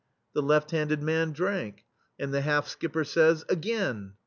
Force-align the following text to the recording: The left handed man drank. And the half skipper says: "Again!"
The 0.33 0.41
left 0.41 0.71
handed 0.71 1.03
man 1.03 1.31
drank. 1.31 1.85
And 2.17 2.33
the 2.33 2.41
half 2.41 2.67
skipper 2.67 3.03
says: 3.03 3.45
"Again!" 3.49 4.13